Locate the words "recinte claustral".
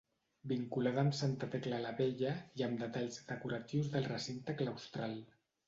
4.11-5.19